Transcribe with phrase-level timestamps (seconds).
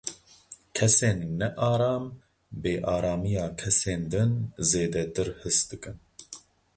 [0.77, 2.05] Kesên nearam,
[2.61, 4.31] bêaramiya kesên din
[4.69, 5.97] zêdetir his dikin.